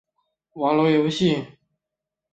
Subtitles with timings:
[0.53, 1.45] 网络游戏